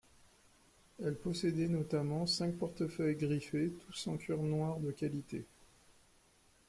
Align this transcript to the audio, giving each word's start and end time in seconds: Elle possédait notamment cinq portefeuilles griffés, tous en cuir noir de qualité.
Elle 1.05 1.13
possédait 1.13 1.67
notamment 1.67 2.25
cinq 2.25 2.55
portefeuilles 2.57 3.17
griffés, 3.17 3.71
tous 3.85 4.07
en 4.07 4.17
cuir 4.17 4.39
noir 4.41 4.79
de 4.79 4.89
qualité. 4.89 5.45